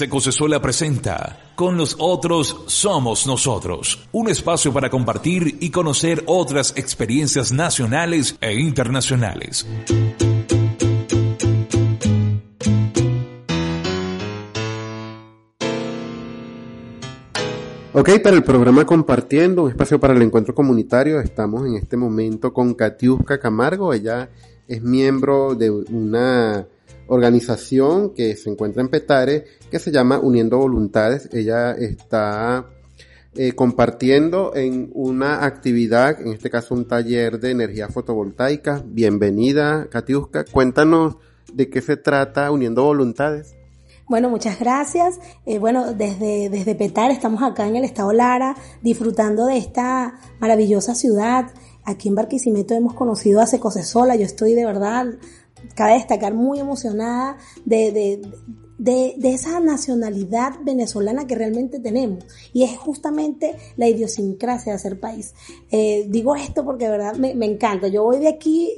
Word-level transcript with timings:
Secosesuela 0.00 0.62
presenta 0.62 1.52
Con 1.54 1.76
los 1.76 1.94
otros 1.98 2.64
somos 2.68 3.26
nosotros, 3.26 4.08
un 4.12 4.30
espacio 4.30 4.72
para 4.72 4.88
compartir 4.88 5.58
y 5.60 5.70
conocer 5.70 6.22
otras 6.24 6.72
experiencias 6.78 7.52
nacionales 7.52 8.34
e 8.40 8.54
internacionales. 8.54 9.66
Ok, 17.92 18.08
para 18.22 18.36
el 18.36 18.42
programa 18.42 18.86
Compartiendo, 18.86 19.64
un 19.64 19.68
espacio 19.68 20.00
para 20.00 20.14
el 20.14 20.22
encuentro 20.22 20.54
comunitario, 20.54 21.20
estamos 21.20 21.66
en 21.66 21.74
este 21.74 21.98
momento 21.98 22.54
con 22.54 22.72
Katiuska 22.72 23.38
Camargo. 23.38 23.92
Ella 23.92 24.30
es 24.66 24.80
miembro 24.80 25.54
de 25.54 25.70
una 25.70 26.66
organización 27.06 28.14
que 28.14 28.36
se 28.36 28.50
encuentra 28.50 28.82
en 28.82 28.88
Petare, 28.88 29.44
que 29.70 29.78
se 29.78 29.90
llama 29.90 30.18
Uniendo 30.18 30.58
Voluntades. 30.58 31.28
Ella 31.32 31.72
está 31.72 32.66
eh, 33.34 33.52
compartiendo 33.52 34.54
en 34.56 34.90
una 34.92 35.44
actividad, 35.44 36.20
en 36.20 36.32
este 36.32 36.50
caso 36.50 36.74
un 36.74 36.88
taller 36.88 37.38
de 37.38 37.52
energía 37.52 37.88
fotovoltaica. 37.88 38.82
Bienvenida, 38.84 39.88
Katiuska. 39.90 40.44
Cuéntanos 40.44 41.16
de 41.52 41.70
qué 41.70 41.80
se 41.80 41.96
trata 41.96 42.50
Uniendo 42.50 42.84
Voluntades. 42.84 43.54
Bueno, 44.08 44.28
muchas 44.28 44.58
gracias. 44.58 45.20
Eh, 45.46 45.60
bueno, 45.60 45.94
desde, 45.94 46.48
desde 46.48 46.74
Petar 46.74 47.12
estamos 47.12 47.44
acá 47.44 47.68
en 47.68 47.76
el 47.76 47.84
estado 47.84 48.12
Lara 48.12 48.56
disfrutando 48.82 49.46
de 49.46 49.56
esta 49.56 50.18
maravillosa 50.40 50.96
ciudad. 50.96 51.52
Aquí 51.84 52.08
en 52.08 52.16
Barquisimeto 52.16 52.74
hemos 52.74 52.94
conocido 52.94 53.40
a 53.40 53.46
Secosesola. 53.46 54.16
Yo 54.16 54.24
estoy 54.24 54.54
de 54.54 54.64
verdad, 54.64 55.06
cabe 55.74 55.94
destacar, 55.94 56.34
muy 56.34 56.60
emocionada 56.60 57.36
de, 57.64 57.92
de, 57.92 58.22
de, 58.78 59.14
de, 59.18 59.34
esa 59.34 59.60
nacionalidad 59.60 60.54
venezolana 60.62 61.26
que 61.26 61.34
realmente 61.34 61.78
tenemos. 61.78 62.24
Y 62.52 62.64
es 62.64 62.78
justamente 62.78 63.56
la 63.76 63.88
idiosincrasia 63.88 64.72
de 64.72 64.78
ser 64.78 64.98
país. 65.00 65.34
Eh, 65.70 66.06
digo 66.08 66.34
esto 66.34 66.64
porque 66.64 66.86
de 66.86 66.90
verdad 66.90 67.14
me, 67.16 67.34
me, 67.34 67.46
encanta. 67.46 67.88
Yo 67.88 68.04
voy 68.04 68.18
de 68.18 68.28
aquí, 68.28 68.74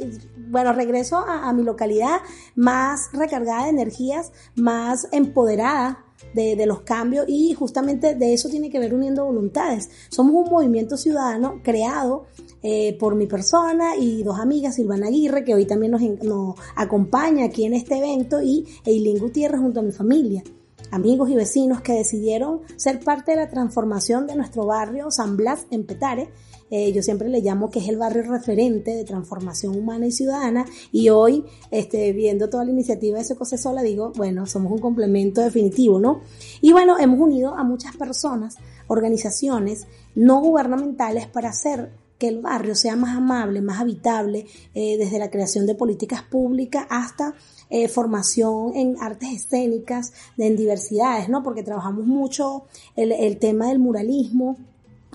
bueno, 0.49 0.73
regreso 0.73 1.19
a, 1.19 1.49
a 1.49 1.53
mi 1.53 1.63
localidad 1.63 2.21
más 2.57 3.11
recargada 3.13 3.65
de 3.65 3.71
energías, 3.71 4.33
más 4.55 5.09
empoderada 5.13 6.05
de, 6.35 6.57
de, 6.57 6.67
los 6.67 6.81
cambios 6.81 7.27
y 7.29 7.53
justamente 7.55 8.15
de 8.15 8.35
eso 8.35 8.49
tiene 8.49 8.71
que 8.71 8.79
ver 8.79 8.95
uniendo 8.95 9.25
voluntades. 9.25 9.89
Somos 10.09 10.35
un 10.45 10.51
movimiento 10.51 10.97
ciudadano 10.97 11.61
creado 11.63 12.27
eh, 12.63 12.97
por 12.99 13.15
mi 13.15 13.27
persona 13.27 13.97
y 13.97 14.23
dos 14.23 14.39
amigas, 14.39 14.77
Silvana 14.77 15.09
Aguirre, 15.09 15.45
que 15.45 15.55
hoy 15.55 15.67
también 15.67 15.93
nos, 15.93 16.03
nos 16.23 16.55
acompaña 16.77 17.47
aquí 17.47 17.65
en 17.65 17.75
este 17.75 17.99
evento, 17.99 18.41
y 18.43 18.67
Eileen 18.85 19.19
Gutiérrez 19.19 19.61
junto 19.61 19.81
a 19.81 19.83
mi 19.83 19.93
familia 19.93 20.43
amigos 20.93 21.31
y 21.31 21.35
vecinos 21.35 21.81
que 21.81 21.95
decidieron 21.95 22.61
ser 22.77 23.01
parte 23.01 23.33
de 23.33 23.39
la 23.39 23.51
transformación 23.51 24.27
de 24.27 24.37
nuestro 24.37 24.67
barrio 24.67 25.11
San 25.11 25.37
Blas 25.37 25.67
en 25.71 25.85
Petare. 25.85 26.29
Eh, 26.71 26.93
yo 26.93 27.03
siempre 27.03 27.29
le 27.29 27.41
llamo 27.41 27.71
que 27.71 27.81
es 27.81 27.89
el 27.89 27.99
barrio 27.99 28.23
referente 28.23 28.95
de 28.95 29.05
transformación 29.05 29.77
humana 29.77 30.07
y 30.07 30.13
ciudadana 30.13 30.65
y 30.91 31.09
hoy, 31.09 31.45
este, 31.71 32.13
viendo 32.13 32.49
toda 32.49 32.65
la 32.65 32.71
iniciativa 32.71 33.19
de 33.19 33.25
Sola, 33.25 33.83
digo, 33.83 34.13
bueno, 34.17 34.47
somos 34.47 34.73
un 34.73 34.79
complemento 34.79 35.41
definitivo, 35.41 35.99
¿no? 35.99 36.21
Y 36.61 36.73
bueno, 36.73 36.99
hemos 36.99 37.21
unido 37.21 37.55
a 37.55 37.65
muchas 37.65 37.97
personas, 37.97 38.57
organizaciones 38.87 39.87
no 40.15 40.41
gubernamentales 40.41 41.27
para 41.27 41.51
hacer 41.51 41.91
que 42.23 42.29
el 42.29 42.41
barrio 42.41 42.77
sea 42.77 42.95
más 42.95 43.17
amable, 43.17 43.61
más 43.61 43.81
habitable, 43.81 44.47
eh, 44.75 44.97
desde 44.97 45.19
la 45.19 45.29
creación 45.29 45.67
de 45.67 45.75
políticas 45.75 46.23
públicas 46.23 46.87
hasta 46.89 47.35
eh, 47.69 47.89
formación 47.89 48.77
en 48.77 48.95
artes 49.01 49.31
escénicas, 49.33 50.13
en 50.39 50.55
diversidades, 50.55 51.29
¿no? 51.29 51.43
Porque 51.43 51.65
trabajamos 51.65 52.07
mucho 52.07 52.67
el, 52.95 53.11
el 53.11 53.39
tema 53.39 53.67
del 53.67 53.81
muralismo 53.81 54.57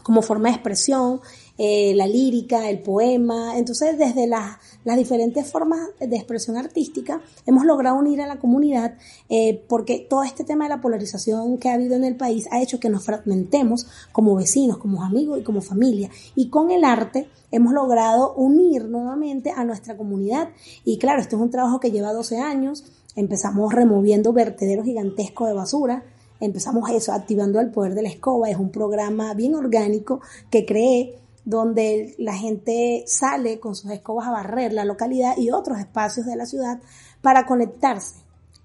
como 0.08 0.22
forma 0.22 0.48
de 0.48 0.56
expresión, 0.56 1.20
eh, 1.58 1.94
la 1.94 2.08
lírica, 2.08 2.70
el 2.70 2.80
poema. 2.80 3.58
Entonces, 3.58 3.98
desde 3.98 4.26
las, 4.26 4.56
las, 4.86 4.96
diferentes 4.96 5.52
formas 5.52 5.82
de 6.00 6.16
expresión 6.16 6.56
artística, 6.56 7.20
hemos 7.46 7.66
logrado 7.66 7.98
unir 7.98 8.22
a 8.22 8.26
la 8.26 8.40
comunidad 8.40 8.96
eh, 9.28 9.66
porque 9.68 10.08
todo 10.10 10.24
este 10.24 10.46
tema 10.46 10.64
de 10.64 10.70
la 10.70 10.80
polarización 10.80 11.58
que 11.58 11.68
ha 11.68 11.74
habido 11.74 11.98
en 11.98 12.06
el 12.06 12.16
país 12.16 12.48
ha 12.52 12.62
hecho 12.62 12.80
que 12.80 12.90
nos 12.90 13.04
fragmentemos 13.04 13.86
como 14.14 14.34
vecinos, 14.34 14.78
como 14.78 15.04
amigos 15.04 15.42
y 15.42 15.44
como 15.44 15.60
familia. 15.60 16.10
Y 16.36 16.50
con 16.50 16.72
el 16.72 16.86
arte 16.86 17.28
hemos 17.52 17.74
logrado 17.74 18.34
unir 18.36 18.86
nuevamente 18.86 19.52
a 19.52 19.66
nuestra 19.66 19.98
comunidad. 19.98 20.52
Y 20.86 21.00
claro, 21.00 21.20
este 21.20 21.36
es 21.36 21.42
un 21.42 21.52
trabajo 21.52 21.82
que 21.82 21.92
lleva 21.92 22.14
12 22.14 22.40
años. 22.40 22.86
Empezamos 23.18 23.74
removiendo 23.74 24.32
vertederos 24.32 24.86
gigantescos 24.86 25.50
de 25.50 25.54
basura 25.54 26.06
empezamos 26.40 26.90
eso, 26.90 27.14
activando 27.14 27.60
el 27.60 27.72
poder 27.72 27.94
de 27.96 28.04
la 28.04 28.10
escoba. 28.10 28.50
Es 28.50 28.58
un 28.58 28.72
programa 28.72 29.34
bien 29.34 29.56
orgánico 29.56 30.22
que 30.50 30.66
creé 30.66 31.20
donde 31.46 32.14
la 32.18 32.34
gente 32.34 33.04
sale 33.08 33.60
con 33.60 33.74
sus 33.74 33.90
escobas 33.92 34.28
a 34.28 34.32
barrer 34.32 34.74
la 34.74 34.84
localidad 34.84 35.38
y 35.38 35.50
otros 35.50 35.80
espacios 35.80 36.26
de 36.26 36.36
la 36.36 36.46
ciudad 36.46 36.82
para 37.22 37.46
conectarse, 37.46 38.16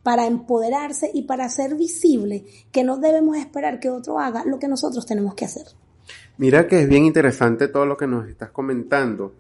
para 0.03 0.27
empoderarse 0.27 1.10
y 1.15 1.22
para 1.22 1.44
hacer 1.44 1.77
visible 1.77 2.44
que 2.72 2.83
no 2.83 2.99
debemos 2.99 3.37
esperar 3.37 3.78
que 3.78 3.89
otro 3.89 4.19
haga 4.19 4.44
lo 4.44 4.59
que 4.59 4.66
nosotros 4.66 5.06
tenemos 5.06 5.34
que 5.34 5.44
hacer. 5.44 5.66
Mira 6.39 6.66
que 6.66 6.81
es 6.81 6.89
bien 6.89 7.04
interesante 7.04 7.69
todo 7.69 7.87
lo 7.87 7.97
que 7.97 8.09
nos 8.09 8.28
estás 8.28 8.50
comentando. 8.50 9.34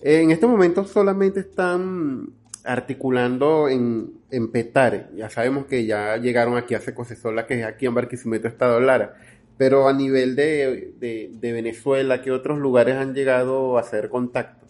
En 0.00 0.30
este 0.30 0.46
momento 0.46 0.84
solamente 0.84 1.40
están 1.40 2.26
articulando 2.64 3.68
en, 3.68 4.12
en 4.30 4.50
Petare. 4.50 5.06
Ya 5.14 5.30
sabemos 5.30 5.66
que 5.66 5.86
ya 5.86 6.16
llegaron 6.16 6.56
aquí 6.56 6.74
a 6.74 6.80
Secosesola, 6.80 7.46
que 7.46 7.60
es 7.60 7.66
aquí 7.66 7.86
en 7.86 7.94
Barquisimeto, 7.94 8.48
Estado 8.48 8.80
Lara 8.80 9.14
pero 9.62 9.88
a 9.88 9.92
nivel 9.92 10.34
de, 10.34 10.92
de, 10.98 11.30
de, 11.32 11.52
Venezuela, 11.52 12.20
¿qué 12.20 12.32
otros 12.32 12.58
lugares 12.58 12.96
han 12.96 13.14
llegado 13.14 13.76
a 13.76 13.80
hacer 13.82 14.08
contacto? 14.08 14.66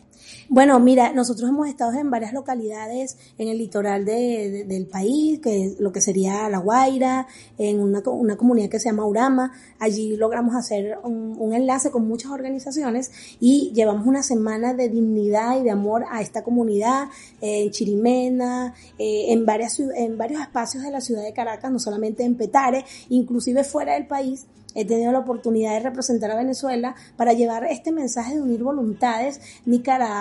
Bueno, 0.48 0.78
mira, 0.80 1.12
nosotros 1.12 1.48
hemos 1.48 1.68
estado 1.68 1.92
en 1.98 2.10
varias 2.10 2.32
localidades 2.32 3.16
en 3.38 3.48
el 3.48 3.58
litoral 3.58 4.04
de, 4.04 4.50
de, 4.50 4.64
del 4.64 4.86
país, 4.86 5.40
que 5.40 5.74
lo 5.78 5.92
que 5.92 6.00
sería 6.00 6.48
La 6.48 6.58
Guaira, 6.58 7.26
en 7.58 7.80
una, 7.80 8.00
una 8.06 8.36
comunidad 8.36 8.68
que 8.68 8.78
se 8.78 8.90
llama 8.90 9.06
Urama. 9.06 9.52
Allí 9.78 10.16
logramos 10.16 10.54
hacer 10.54 10.98
un, 11.04 11.36
un, 11.38 11.54
enlace 11.54 11.90
con 11.90 12.06
muchas 12.06 12.32
organizaciones 12.32 13.10
y 13.40 13.72
llevamos 13.74 14.06
una 14.06 14.22
semana 14.22 14.74
de 14.74 14.88
dignidad 14.88 15.58
y 15.58 15.62
de 15.64 15.70
amor 15.70 16.04
a 16.10 16.20
esta 16.20 16.42
comunidad 16.42 17.08
eh, 17.40 17.62
en 17.62 17.70
Chirimena, 17.70 18.74
eh, 18.98 19.32
en, 19.32 19.46
varias, 19.46 19.78
en 19.80 20.18
varios 20.18 20.40
espacios 20.40 20.82
de 20.82 20.90
la 20.90 21.00
ciudad 21.00 21.22
de 21.22 21.32
Caracas, 21.32 21.70
no 21.70 21.78
solamente 21.78 22.24
en 22.24 22.36
Petare, 22.36 22.84
inclusive 23.08 23.64
fuera 23.64 23.94
del 23.94 24.06
país 24.06 24.46
he 24.74 24.84
tenido 24.84 25.12
la 25.12 25.20
oportunidad 25.20 25.72
de 25.72 25.80
representar 25.80 26.30
a 26.30 26.36
Venezuela 26.36 26.94
para 27.16 27.32
llevar 27.32 27.64
este 27.64 27.92
mensaje 27.92 28.34
de 28.34 28.42
unir 28.42 28.62
voluntades, 28.62 29.40
Nicaragua, 29.66 30.11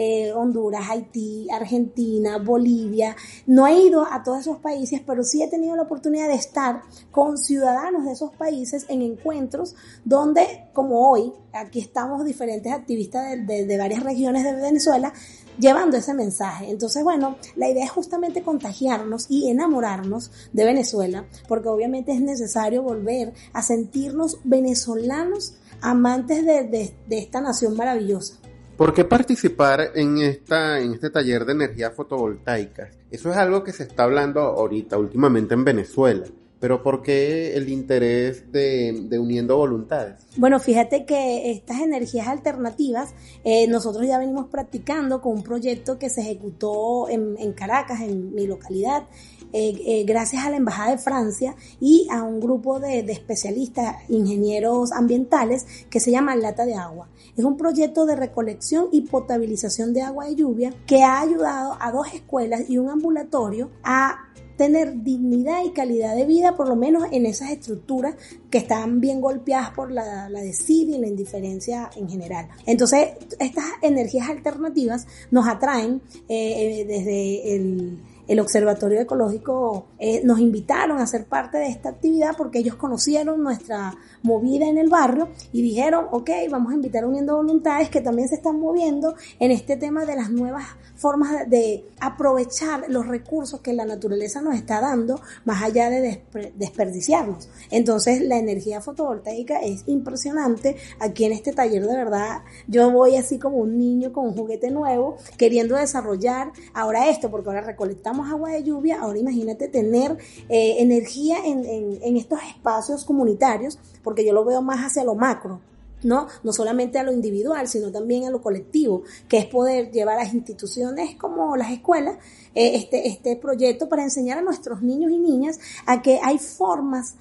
eh, 0.00 0.32
Honduras, 0.32 0.88
Haití, 0.88 1.48
Argentina, 1.50 2.38
Bolivia. 2.38 3.16
No 3.46 3.66
he 3.66 3.82
ido 3.82 4.06
a 4.08 4.22
todos 4.22 4.40
esos 4.40 4.58
países, 4.58 5.02
pero 5.04 5.24
sí 5.24 5.42
he 5.42 5.48
tenido 5.48 5.74
la 5.74 5.82
oportunidad 5.82 6.28
de 6.28 6.36
estar 6.36 6.82
con 7.10 7.36
ciudadanos 7.36 8.04
de 8.04 8.12
esos 8.12 8.32
países 8.32 8.86
en 8.88 9.02
encuentros 9.02 9.74
donde, 10.04 10.68
como 10.72 11.10
hoy, 11.10 11.32
aquí 11.52 11.80
estamos 11.80 12.24
diferentes 12.24 12.72
activistas 12.72 13.44
de, 13.44 13.76
varias 13.76 14.04
regiones 14.04 14.44
de 14.44 14.52
Venezuela, 14.52 15.12
llevando 15.58 15.96
ese 15.96 16.14
mensaje. 16.14 16.70
Entonces, 16.70 17.02
bueno, 17.02 17.36
la 17.56 17.68
idea 17.68 17.84
es 17.84 17.90
justamente 17.90 18.42
contagiarnos 18.42 19.26
y 19.28 19.50
enamorarnos 19.50 20.30
de 20.52 20.64
Venezuela, 20.64 21.26
porque 21.48 21.68
obviamente 21.68 22.12
es 22.12 22.20
necesario 22.20 22.84
volver 22.84 23.32
a 23.52 23.62
sentirnos 23.62 24.38
venezolanos 24.44 25.54
amantes 25.80 26.44
de, 26.44 26.94
esta 27.10 27.40
nación 27.40 27.76
maravillosa. 27.76 28.34
¿Por 28.78 28.94
qué 28.94 29.04
participar 29.04 29.90
en, 29.96 30.18
esta, 30.18 30.78
en 30.78 30.94
este 30.94 31.10
taller 31.10 31.44
de 31.44 31.50
energía 31.50 31.90
fotovoltaica? 31.90 32.88
Eso 33.10 33.28
es 33.32 33.36
algo 33.36 33.64
que 33.64 33.72
se 33.72 33.82
está 33.82 34.04
hablando 34.04 34.40
ahorita, 34.40 34.96
últimamente 34.96 35.54
en 35.54 35.64
Venezuela. 35.64 36.24
Pero 36.60 36.82
¿por 36.82 37.02
qué 37.02 37.56
el 37.56 37.68
interés 37.68 38.50
de, 38.50 39.18
uniendo 39.18 39.56
voluntades? 39.56 40.16
Bueno, 40.36 40.58
fíjate 40.58 41.04
que 41.04 41.52
estas 41.52 41.80
energías 41.80 42.26
alternativas 42.26 43.14
eh, 43.44 43.68
nosotros 43.68 44.06
ya 44.06 44.18
venimos 44.18 44.46
practicando 44.46 45.20
con 45.20 45.34
un 45.34 45.42
proyecto 45.42 45.98
que 45.98 46.10
se 46.10 46.22
ejecutó 46.22 47.08
en, 47.08 47.52
Caracas, 47.52 48.00
en 48.00 48.34
mi 48.34 48.46
localidad, 48.46 49.04
eh, 49.52 49.72
eh, 49.86 50.04
gracias 50.04 50.44
a 50.44 50.50
la 50.50 50.56
Embajada 50.56 50.90
de 50.90 50.98
Francia 50.98 51.54
y 51.80 52.06
a 52.10 52.22
un 52.22 52.40
grupo 52.40 52.80
de, 52.80 53.02
de, 53.02 53.12
especialistas, 53.12 53.96
ingenieros 54.08 54.92
ambientales, 54.92 55.66
que 55.88 56.00
se 56.00 56.10
llama 56.10 56.36
Lata 56.36 56.66
de 56.66 56.74
Agua. 56.74 57.08
Es 57.36 57.44
un 57.44 57.56
proyecto 57.56 58.04
de 58.04 58.16
recolección 58.16 58.88
y 58.90 59.02
potabilización 59.02 59.94
de 59.94 60.02
agua 60.02 60.26
de 60.26 60.34
lluvia 60.34 60.74
que 60.86 61.02
ha 61.02 61.20
ayudado 61.20 61.76
a 61.80 61.92
dos 61.92 62.12
escuelas 62.12 62.68
y 62.68 62.78
un 62.78 62.90
ambulatorio 62.90 63.70
a 63.84 64.28
tener 64.58 65.02
dignidad 65.02 65.64
y 65.64 65.70
calidad 65.70 66.14
de 66.16 66.26
vida, 66.26 66.56
por 66.56 66.68
lo 66.68 66.76
menos 66.76 67.04
en 67.12 67.24
esas 67.24 67.52
estructuras 67.52 68.16
que 68.50 68.58
están 68.58 69.00
bien 69.00 69.20
golpeadas 69.20 69.70
por 69.70 69.92
la, 69.92 70.28
la 70.28 70.40
desidia 70.40 70.96
y 70.96 71.00
la 71.00 71.06
indiferencia 71.06 71.88
en 71.96 72.08
general. 72.10 72.48
Entonces, 72.66 73.10
estas 73.38 73.64
energías 73.80 74.28
alternativas 74.28 75.06
nos 75.30 75.46
atraen 75.46 76.02
eh, 76.28 76.80
eh, 76.80 76.84
desde 76.86 77.54
el 77.54 77.98
el 78.28 78.40
Observatorio 78.40 79.00
Ecológico 79.00 79.86
eh, 79.98 80.20
nos 80.22 80.38
invitaron 80.38 80.98
a 80.98 81.06
ser 81.06 81.24
parte 81.24 81.58
de 81.58 81.68
esta 81.68 81.88
actividad 81.88 82.36
porque 82.36 82.58
ellos 82.58 82.76
conocieron 82.76 83.42
nuestra 83.42 83.96
movida 84.22 84.68
en 84.68 84.76
el 84.76 84.88
barrio 84.88 85.28
y 85.50 85.62
dijeron, 85.62 86.06
ok, 86.12 86.30
vamos 86.50 86.72
a 86.72 86.74
invitar 86.74 87.06
Uniendo 87.06 87.36
Voluntades 87.36 87.88
que 87.88 88.02
también 88.02 88.28
se 88.28 88.36
están 88.36 88.60
moviendo 88.60 89.14
en 89.38 89.50
este 89.50 89.76
tema 89.76 90.04
de 90.04 90.14
las 90.14 90.30
nuevas 90.30 90.64
formas 90.94 91.48
de 91.48 91.86
aprovechar 92.00 92.84
los 92.88 93.06
recursos 93.06 93.60
que 93.60 93.72
la 93.72 93.86
naturaleza 93.86 94.42
nos 94.42 94.56
está 94.56 94.80
dando 94.80 95.20
más 95.44 95.62
allá 95.62 95.88
de 95.88 96.22
desperdiciarnos. 96.56 97.48
Entonces 97.70 98.20
la 98.20 98.36
energía 98.36 98.80
fotovoltaica 98.80 99.60
es 99.60 99.84
impresionante. 99.86 100.76
Aquí 101.00 101.24
en 101.24 101.32
este 101.32 101.52
taller 101.52 101.86
de 101.86 101.96
verdad 101.96 102.42
yo 102.66 102.90
voy 102.90 103.16
así 103.16 103.38
como 103.38 103.58
un 103.58 103.78
niño 103.78 104.12
con 104.12 104.26
un 104.26 104.36
juguete 104.36 104.70
nuevo 104.70 105.16
queriendo 105.38 105.76
desarrollar 105.76 106.52
ahora 106.74 107.08
esto 107.08 107.30
porque 107.30 107.48
ahora 107.48 107.62
recolectamos 107.62 108.17
agua 108.24 108.50
de 108.50 108.62
lluvia, 108.62 109.00
ahora 109.00 109.18
imagínate 109.18 109.68
tener 109.68 110.16
eh, 110.48 110.76
energía 110.78 111.38
en, 111.44 112.16
estos 112.16 112.40
espacios 112.42 113.04
comunitarios 113.04 113.78
porque 114.02 114.24
yo 114.24 114.32
lo 114.32 114.44
veo 114.44 114.62
más 114.62 114.80
hacia 114.80 115.04
lo 115.04 115.14
macro. 115.14 115.60
¿no? 116.04 116.28
No 116.44 116.52
solamente 116.52 117.00
a 117.00 117.02
lo 117.02 117.12
individual, 117.12 117.66
sino 117.66 117.90
también 117.90 118.24
a 118.24 118.30
lo 118.30 118.40
colectivo, 118.40 119.02
que 119.26 119.38
es 119.38 119.46
poder 119.46 119.90
llevar 119.90 120.18
a 120.18 120.22
las 120.22 120.32
instituciones 120.32 121.16
como 121.16 121.56
las 121.56 121.72
escuelas 121.72 122.18
eh, 122.54 122.76
este, 122.76 123.08
este 123.08 123.34
proyecto 123.34 123.88
para 123.88 124.04
enseñar 124.04 124.38
a 124.38 124.42
nuestros 124.42 124.80
niños 124.80 125.10
y 125.10 125.18
niñas 125.18 125.58
a 125.86 126.00
que 126.00 126.20
hay 126.22 126.38
formas 126.38 127.16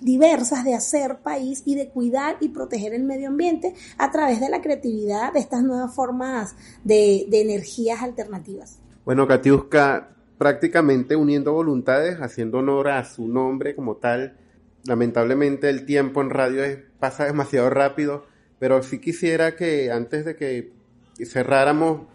diversas 0.00 0.64
de 0.64 0.74
hacer 0.74 1.18
país 1.18 1.62
y 1.64 1.76
de 1.76 1.88
cuidar 1.88 2.36
y 2.40 2.48
proteger 2.48 2.92
el 2.92 3.04
medio 3.04 3.28
ambiente 3.28 3.74
a 3.98 4.10
través 4.10 4.40
de 4.40 4.48
la 4.48 4.60
creatividad 4.60 5.32
de 5.32 5.40
estas 5.40 5.62
nuevas 5.62 5.94
formas 5.94 6.56
de, 6.84 7.26
de 7.28 7.40
energías 7.40 8.02
alternativas. 8.02 8.78
Bueno, 9.04 9.26
Katiuska, 9.26 10.16
prácticamente 10.40 11.16
uniendo 11.16 11.52
voluntades, 11.52 12.16
haciendo 12.22 12.60
honor 12.60 12.88
a 12.88 13.04
su 13.04 13.28
nombre 13.28 13.74
como 13.74 13.96
tal, 13.96 14.38
lamentablemente 14.86 15.68
el 15.68 15.84
tiempo 15.84 16.22
en 16.22 16.30
radio 16.30 16.62
pasa 16.98 17.26
demasiado 17.26 17.68
rápido, 17.68 18.24
pero 18.58 18.82
sí 18.82 19.00
quisiera 19.00 19.54
que 19.54 19.90
antes 19.90 20.24
de 20.24 20.36
que 20.36 20.72
cerráramos 21.26 22.06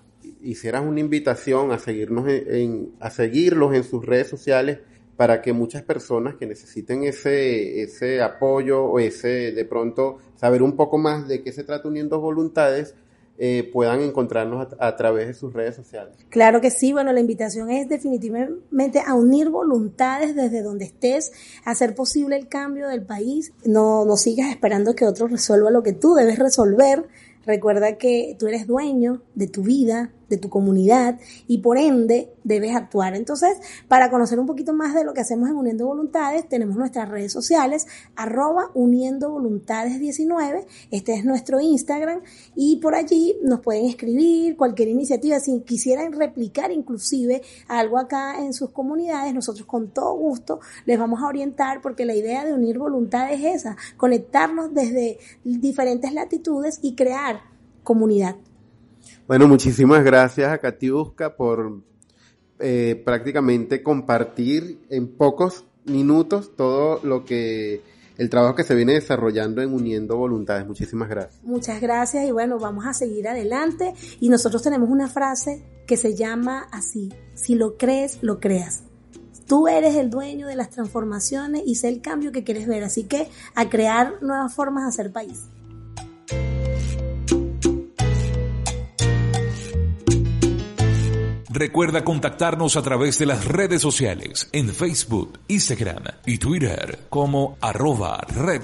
hicieras 0.42 0.82
una 0.84 1.02
invitación 1.02 1.72
a 1.72 1.78
seguirnos 1.78 2.28
en, 2.28 2.96
a 3.00 3.12
seguirlos 3.12 3.76
en 3.76 3.84
sus 3.84 4.04
redes 4.04 4.28
sociales 4.28 4.80
para 5.18 5.44
que 5.44 5.54
muchas 5.54 5.84
personas 5.84 6.34
que 6.34 6.48
necesiten 6.48 7.04
ese 7.04 7.84
ese 7.84 8.24
apoyo 8.24 8.86
o 8.86 8.98
ese 8.98 9.52
de 9.52 9.66
pronto 9.66 10.18
saber 10.34 10.64
un 10.64 10.76
poco 10.76 10.98
más 10.98 11.28
de 11.28 11.44
qué 11.44 11.52
se 11.52 11.64
trata 11.64 11.88
uniendo 11.88 12.20
voluntades 12.20 12.96
eh, 13.38 13.70
puedan 13.74 14.02
encontrarnos 14.02 14.68
a, 14.80 14.96
través 14.96 15.28
de 15.28 15.34
sus 15.34 15.52
redes 15.52 15.76
sociales. 15.76 16.16
Claro 16.30 16.62
que 16.62 16.72
sí, 16.72 16.94
bueno, 16.94 17.12
la 17.12 17.20
invitación 17.20 17.70
es 17.70 17.90
definitivamente 17.90 19.02
a 19.06 19.14
unir 19.14 19.50
voluntades 19.50 20.36
desde 20.36 20.62
donde 20.62 20.86
estés, 20.86 21.34
a 21.66 21.72
hacer 21.72 21.96
posible 21.96 22.38
el 22.38 22.48
cambio 22.48 22.88
del 22.88 23.04
país. 23.04 23.52
No, 23.66 24.06
no 24.06 24.16
sigas 24.16 24.50
esperando 24.50 24.96
que 24.96 25.06
otro 25.06 25.28
resuelva 25.28 25.70
lo 25.70 25.84
que 25.84 25.92
tú 25.92 26.14
debes 26.14 26.40
resolver. 26.40 27.08
Recuerda 27.46 27.98
que 27.98 28.38
tú 28.40 28.48
eres 28.48 28.68
dueño 28.68 29.22
de 29.36 29.48
tu 29.48 29.64
vida, 29.64 30.12
de 30.30 30.38
tu 30.38 30.50
comunidad 30.50 31.20
y 31.48 31.60
por 31.60 31.78
ende 31.78 32.34
debes 32.44 32.76
actuar. 32.76 33.16
Entonces, 33.16 33.58
para 33.88 34.10
conocer 34.10 34.40
un 34.40 34.46
poquito 34.46 34.74
más 34.74 34.94
de 34.94 35.04
lo 35.04 35.14
que 35.14 35.22
hacemos 35.22 35.50
en 35.50 35.56
Uniendo 35.56 35.86
Voluntades, 35.86 36.48
tenemos 36.48 36.76
nuestras 36.76 37.10
redes 37.10 37.32
sociales, 37.32 37.88
arroba 38.16 38.72
Uniendo 38.74 39.32
Voluntades 39.32 40.00
19, 40.00 40.66
este 40.92 41.14
es 41.14 41.26
nuestro 41.26 41.60
Instagram 41.60 42.22
y 42.56 42.78
por 42.78 42.96
allí 42.96 43.38
nos 43.44 43.62
pueden 43.62 43.86
escribir 43.86 44.58
cualquier 44.58 44.90
iniciativa, 44.90 45.40
si 45.40 45.60
quisieran 45.62 46.14
replicar 46.14 46.72
inclusive 46.72 47.42
algo 47.68 47.98
acá 47.98 48.40
en 48.40 48.54
sus 48.54 48.70
comunidades, 48.70 49.34
nosotros 49.34 49.66
con 49.66 49.90
todo 49.90 50.14
gusto 50.16 50.60
les 50.86 51.00
vamos 51.00 51.22
a 51.22 51.28
orientar 51.28 51.82
porque 51.82 52.06
la 52.06 52.16
idea 52.16 52.46
de 52.46 52.54
unir 52.54 52.78
voluntades 52.78 53.40
es 53.40 53.56
esa, 53.56 53.78
conectarnos 53.98 54.74
desde 54.74 55.20
diferentes 55.44 56.14
latitudes 56.14 56.80
y 56.82 56.96
crear 56.96 57.42
comunidad. 57.84 58.36
Bueno, 59.28 59.48
muchísimas 59.48 60.04
gracias 60.04 60.52
a 60.52 60.60
Katiuska 60.60 61.36
por 61.36 61.82
eh, 62.60 63.02
prácticamente 63.04 63.82
compartir 63.82 64.86
en 64.90 65.08
pocos 65.08 65.66
minutos 65.86 66.56
todo 66.56 67.00
lo 67.04 67.26
que 67.26 67.82
el 68.18 68.30
trabajo 68.30 68.54
que 68.54 68.64
se 68.64 68.76
viene 68.76 68.94
desarrollando 68.94 69.64
en 69.64 69.74
Uniendo 69.74 70.16
Voluntades. 70.16 70.68
Muchísimas 70.68 71.10
gracias. 71.10 71.44
Muchas 71.44 71.82
gracias 71.82 72.28
y 72.28 72.32
bueno, 72.32 72.60
vamos 72.60 72.86
a 72.86 72.94
seguir 72.94 73.28
adelante 73.28 73.96
y 74.20 74.30
nosotros 74.30 74.62
tenemos 74.62 74.90
una 74.90 75.08
frase 75.10 75.64
que 75.88 75.98
se 75.98 76.14
llama 76.14 76.68
así, 76.72 77.12
si 77.34 77.56
lo 77.56 77.78
crees, 77.78 78.20
lo 78.22 78.40
creas. 78.40 78.84
Tú 79.48 79.68
eres 79.68 79.96
el 79.96 80.12
dueño 80.12 80.48
de 80.48 80.56
las 80.56 80.70
transformaciones 80.70 81.64
y 81.66 81.76
sé 81.76 81.90
el 81.90 82.02
cambio 82.02 82.32
que 82.32 82.44
quieres 82.44 82.68
ver, 82.68 82.84
así 82.84 83.06
que 83.06 83.28
a 83.56 83.70
crear 83.70 84.22
nuevas 84.22 84.54
formas 84.54 84.84
de 84.84 84.90
hacer 84.90 85.12
país. 85.12 85.46
Recuerda 91.56 92.04
contactarnos 92.04 92.76
a 92.76 92.82
través 92.82 93.18
de 93.18 93.26
las 93.28 93.46
redes 93.46 93.82
sociales 93.82 94.50
en 94.52 94.68
Facebook, 94.68 95.40
Instagram 95.48 96.04
y 96.26 96.38
Twitter 96.38 97.06
como 97.08 97.58
arroba 97.62 98.18
Red 98.28 98.64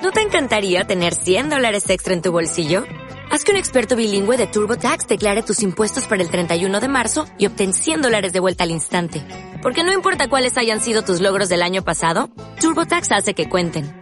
¿No 0.00 0.12
te 0.12 0.20
encantaría 0.20 0.84
tener 0.84 1.12
100 1.12 1.50
dólares 1.50 1.90
extra 1.90 2.14
en 2.14 2.22
tu 2.22 2.30
bolsillo? 2.30 2.84
Haz 3.32 3.42
que 3.42 3.50
un 3.50 3.58
experto 3.58 3.96
bilingüe 3.96 4.36
de 4.36 4.46
TurboTax 4.46 5.08
declare 5.08 5.42
tus 5.42 5.64
impuestos 5.64 6.06
para 6.06 6.22
el 6.22 6.30
31 6.30 6.78
de 6.78 6.86
marzo 6.86 7.26
y 7.36 7.46
obtén 7.46 7.72
100 7.72 8.02
dólares 8.02 8.32
de 8.32 8.38
vuelta 8.38 8.62
al 8.62 8.70
instante. 8.70 9.26
Porque 9.60 9.82
no 9.82 9.92
importa 9.92 10.28
cuáles 10.28 10.56
hayan 10.56 10.80
sido 10.80 11.02
tus 11.02 11.20
logros 11.20 11.48
del 11.48 11.62
año 11.62 11.82
pasado, 11.82 12.30
TurboTax 12.60 13.10
hace 13.10 13.34
que 13.34 13.48
cuenten 13.48 14.01